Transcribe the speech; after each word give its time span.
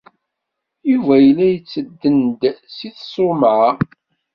Yuba 0.91 1.15
yella 1.25 1.45
yettedden-d 1.49 2.41
seg 2.77 2.93
tṣumɛa. 3.01 3.67